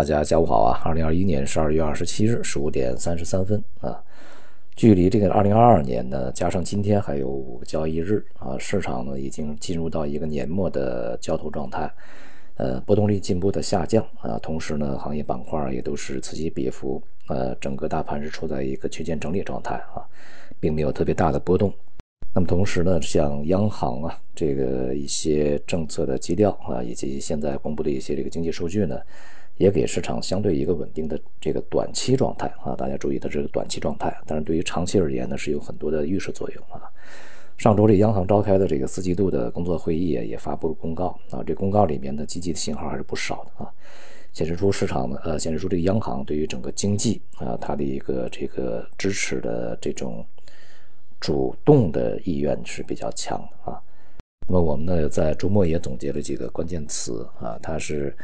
[0.00, 0.80] 大家下午好啊！
[0.82, 4.02] 二零二一年十二月二十七日十五点三十三分啊，
[4.74, 11.92] 距离这个二零二二年呢，加上今天还有五个交易日啊，市场呢已经进入到一个年末的交投状态，
[12.54, 20.00] 呃，波动率进一步的下降啊，同时呢，行业板块也都是此起彼伏，呃，整个大盘是处在一个区间整理状态啊，
[20.58, 21.70] 并没有特别大的波动。
[22.32, 28.98] 那么同时呢，像央行啊，这个一些政策的基调啊，以及现在公布的一些这个经济数据呢。
[29.60, 36.80] 也给市场相对一个稳定的这个短期状态啊，大家注意它这个短期状态，但是对于长期而言呢，是有很多的预示作用啊。
[37.58, 43.70] 上周这央行召开的这个四季度的工作会议也发布了公告啊，这公告里面的积极的信号还是不少的啊，
[44.32, 50.24] 显示出市场呢，呃，显示出这个央行对于整个经济啊，它的一个这个支持的这种
[51.20, 53.78] 主动的意愿是比较强的啊。
[54.48, 58.16] 那么我们呢，在周末也总结了几个关键词啊，它是。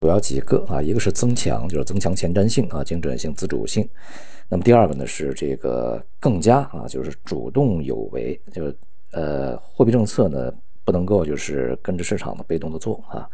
[0.00, 3.86] 主要几个啊，一个是增强，就是增强前瞻性啊，精准性、自主性。
[4.48, 8.74] 那么第二个呢是这个更加啊，就是主动有为，就是
[9.12, 10.50] 呃，货币政策呢
[10.86, 13.28] 不能够就是跟着市场的被动的做啊，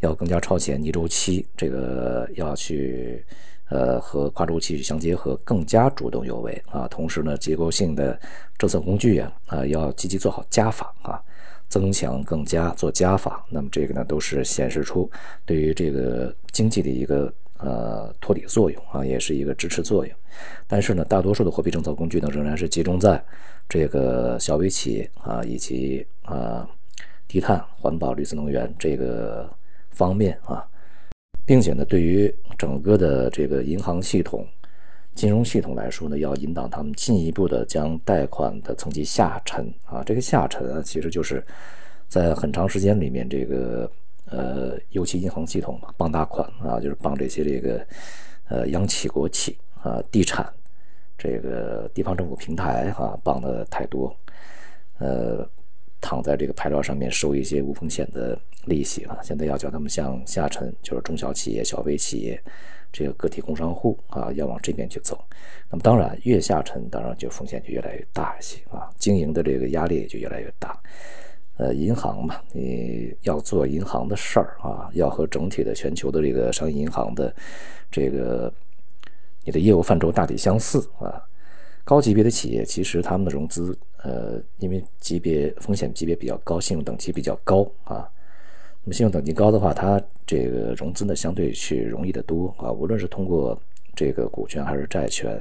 [0.00, 3.24] 要更加超前、逆周期，这个要去
[3.68, 6.88] 呃和跨周期相结合，更加主动有为啊。
[6.88, 8.18] 同时呢，结构性的
[8.58, 11.22] 政策工具啊啊要积极做好加法啊。
[11.70, 15.10] 增强更加做加法，那么这个呢都是显示出
[15.46, 20.14] 对于这个经济的一个呃托底作用啊，也是一个支持作用。
[20.66, 23.24] 但是呢，大多数的货币政策工具呢仍然是集中在
[23.68, 26.68] 这个小微企业啊以及啊
[27.28, 29.48] 低碳环保绿色能源这个
[29.90, 30.66] 方面啊，
[31.46, 34.46] 并且呢对于整个的这个银行系统。
[35.14, 41.44] 金融系统来说呢，要引导他们进一步的将贷款的层级下沉啊，这个下沉啊，其实就是
[42.08, 43.90] 在很长时间里面，这个
[44.30, 47.86] 呃，尤其银行系统帮大款啊，就是帮这些这个
[48.48, 50.50] 呃央企国企啊，地产
[51.18, 54.16] 这个地方政府平台啊，帮的太多，
[54.98, 55.46] 呃，
[56.00, 62.40] 躺在这个牌照上面收一些无风险的利息啊，现在要叫他们向下沉，就是中小企业、小微企业。
[62.92, 65.16] 这个个体工商户啊，要往这边去走，
[65.70, 70.76] 那么当然越下沉，当然就风险就越来越大一些啊，经营的这个压力也就越来越大。
[71.56, 77.32] 呃，银行嘛，你要做银行的事儿啊，要和整体的全球的这个商业银行的
[77.92, 78.52] 这个
[79.44, 81.22] 你的业务范畴大体相似啊。
[81.84, 88.08] 高级别的企业其实他们的融资，呃，因为级别风险级别比较高，信用等级比较高啊。
[88.82, 93.60] 那么信用等级高的话，它这个融资呢相对去容易的多啊，无论是通过
[93.94, 95.38] 这个股权还是债权，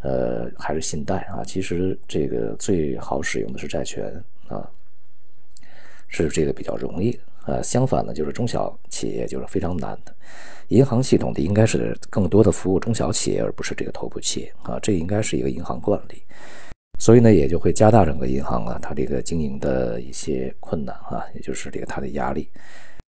[0.00, 4.12] 呃，还是信贷啊，其实这个最好使用的是债权
[4.48, 4.68] 啊，
[6.06, 7.62] 是这个比较容易啊。
[7.62, 10.14] 相反呢，就是中小企业就是非常难的。
[10.68, 16.22] 银行系统的应该是更多的服务中小企业，而不是这个头部企业啊，这应该是一个银行惯例。
[17.00, 22.46] 所以呢，也就会加大整个银行啊，它这个经营的一些困难啊，也就是这个它的压力。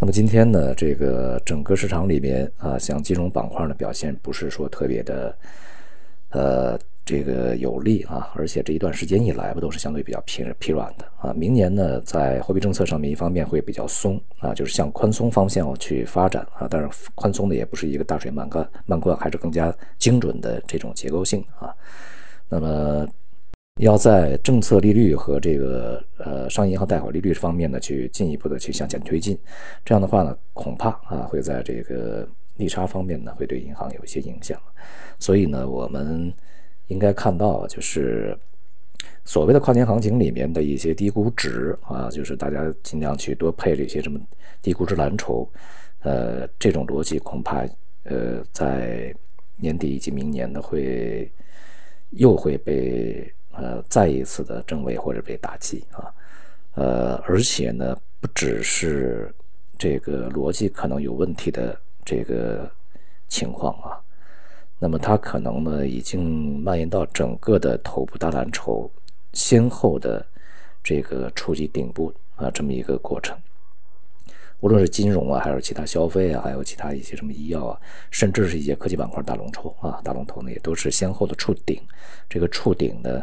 [0.00, 5.36] 那么今天呢，这个整个市场里面啊，像金融板块的表现不是说特别的，
[6.30, 11.32] 呃，这个有利啊，而且这一段时间以来不都是相对比较疲疲软的啊。
[11.32, 21.74] 明年呢，在货币政策上面，一方面会比较松啊，就是向宽松方向去发展啊，但是宽松的也不是一个大水漫灌漫灌，还是更加精准的这种结构性啊。
[22.48, 23.04] 那么。
[23.80, 29.36] 要在政策利率和这个呃商业银行贷款利率方面呢，去进一步的去向前推进，
[29.84, 32.26] 这样的话呢，恐怕啊会在这个
[32.56, 34.56] 利差方面呢，会对银行有一些影响。
[35.18, 36.32] 所以呢，我们
[36.86, 38.38] 应该看到，就是
[39.24, 44.20] 所谓的跨年行情里面的一些低估值啊，就是大家尽量去多配这些什么
[44.62, 45.50] 低估值蓝筹，
[46.02, 47.66] 呃，这种逻辑恐怕
[48.04, 49.12] 呃在
[49.56, 51.28] 年底以及明年呢，会
[52.10, 53.28] 又会被。
[53.56, 56.12] 呃，再一次的正位或者被打击啊，
[56.74, 59.32] 呃，而且呢，不只是
[59.78, 62.68] 这个逻辑可能有问题的这个
[63.28, 63.94] 情况啊，
[64.80, 68.90] 那么它可能呢，已经蔓延到整个的头部大蓝筹
[69.32, 70.26] 先后的
[70.82, 73.38] 这个触及顶部啊，这么一个过程。
[74.58, 77.80] 无论是金融啊，还是其他消费啊，还有其他一些什么医药啊，
[78.10, 81.80] 甚至是一些科技板块大龙头啊，大龙头呢，也都是先后的触顶。
[82.28, 83.22] 这个触顶呢。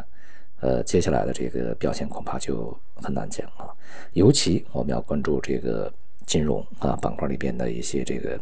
[0.62, 3.68] 呃，接下来的这个表现恐怕就很难讲啊。
[4.14, 5.92] 尤其我们要关注这个
[6.26, 8.40] 金融啊板块里边的一些这个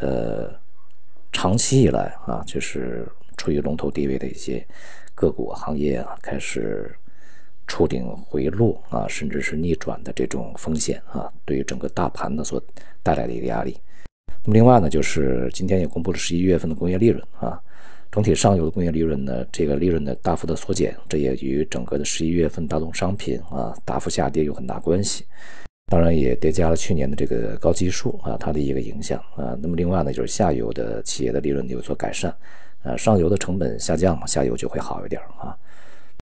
[0.00, 0.54] 呃
[1.32, 4.64] 长期以来啊，就是处于龙头地位的一些
[5.14, 6.94] 个股行业啊，开始
[7.66, 12.62] 触顶回落啊，甚至是逆转的这种风险啊，对于整个大盘呢所
[13.02, 13.76] 带来的一个压力。
[14.44, 17.60] 那么另外呢，就是今天也公布了十一月份的工业利润啊，
[18.10, 25.24] 整体上游的工业利润呢，这个利润的大幅的缩减，这也与整个的十一月份大宗商品啊大幅下跌有很大关系。
[25.88, 29.56] 当然也叠加了去年的这个高基数啊，它的一个影响啊。
[29.60, 32.34] 那么另外呢，就是下游的企业的利润有所改善，
[32.82, 35.56] 啊，上游的成本下降，下游就会好一点啊。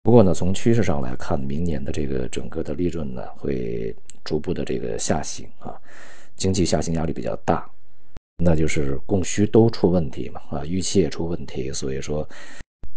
[0.03, 5.73] 不过呢，从趋势上来看，明年的这个整个的利润呢，会逐步的这个下行啊，
[6.35, 7.67] 经济下行压力比较大。
[8.41, 12.27] 那就是供需都出问题嘛，啊，预期也出问题，所以说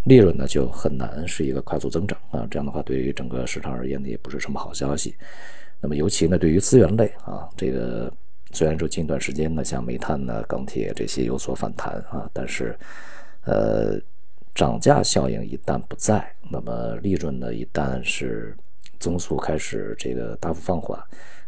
[0.05, 2.47] 利润呢就很难是一个快速增长啊。
[2.49, 5.17] 这样的话，对于整个市场而言呢，也不是什么好消息。
[5.81, 8.12] 那么尤其呢，对于资源类啊，这个
[8.53, 12.79] 虽然说近段时间呢，像煤炭呢、钢铁这些有所反弹啊，但是
[13.45, 14.00] 呃，
[14.55, 18.56] 涨价效应一旦不在，那么利润呢一旦是
[19.00, 20.97] 增速开始这个大幅放缓，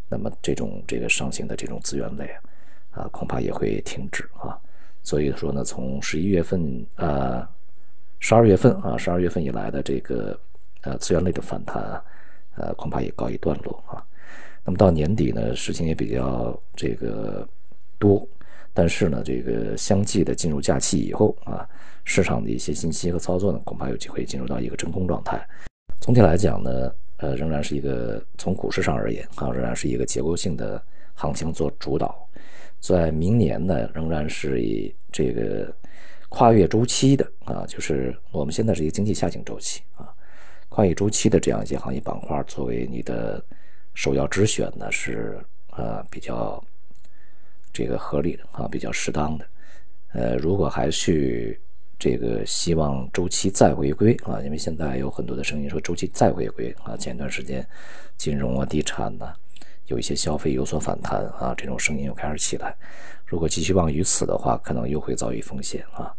[0.09, 2.29] 那么这种这个上行的这种资源类。
[2.95, 4.57] 啊，恐怕也会停止啊，
[5.03, 7.47] 所以说呢，从十一月份啊，
[8.19, 10.39] 十二月份啊，十二月份以来的这个
[10.81, 12.03] 呃资源类的反弹啊，
[12.55, 14.01] 呃，恐怕也告一段落啊。
[14.63, 17.47] 那么到年底呢，事情也比较这个
[17.99, 18.25] 多，
[18.73, 21.67] 但是呢，这个相继的进入假期以后啊，
[22.05, 25.45] 市场的一些信息和操作呢，恐怕有机会进入到一个真空状态。
[25.99, 30.81] 总体来讲呢，呃，仍然是一个从股市上而言啊，仍然是一个结构性的
[31.13, 32.24] 行情做主导。
[32.79, 35.75] 在明年呢，仍然是以这个
[36.29, 40.13] 跨越周期的啊，就是我们现在是一个经济下行周期啊，
[40.69, 43.43] 跨越周期的这样一些行业板块作为你的
[43.93, 45.39] 首要之选呢，是
[45.71, 46.63] 呃比较
[47.73, 49.47] 这个合理的啊，比较适当的。
[50.13, 51.59] 呃，如果还去
[51.97, 57.65] 这个希望周期再回归啊，因为现在有很多的声音说周期再回归啊，前段时间
[58.15, 59.33] 金融啊、地产呐。
[59.87, 62.75] 有一些消费有所反弹啊，这种声音又开始起来。
[63.25, 66.13] 如果寄希望于此的话，可能又会遭遇风险啊，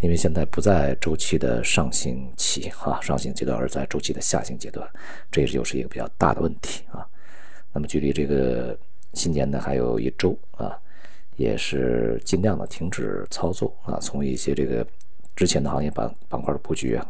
[0.00, 4.88] 因为现在不在周期的上行期啊，上行阶段，而在周期的下行阶段，
[5.30, 7.06] 这又是一个比较大的问题啊。
[7.72, 8.76] 那么距离这个
[9.14, 10.76] 新年呢还有一周啊，
[11.36, 14.86] 也是尽量的停止操作啊，从一些这个
[15.36, 17.06] 之前的行业板板块的布局啊，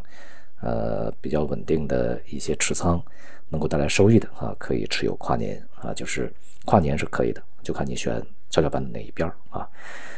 [0.61, 3.03] 呃，比较稳定的一些持仓。
[3.51, 6.33] 能够带来收益的啊，可以持有跨年啊，就是
[6.65, 9.69] 跨年是可以的，就看你选跷跷板的哪一边啊。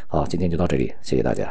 [0.07, 1.51] 好，今天就到这里，谢谢大家。